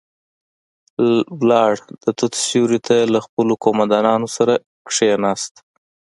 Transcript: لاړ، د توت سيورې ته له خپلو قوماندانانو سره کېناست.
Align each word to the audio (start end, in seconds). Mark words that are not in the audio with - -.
لاړ، 1.49 1.73
د 2.03 2.05
توت 2.17 2.33
سيورې 2.45 2.79
ته 2.87 2.95
له 3.13 3.19
خپلو 3.25 3.53
قوماندانانو 3.63 4.27
سره 4.37 4.53
کېناست. 4.89 5.53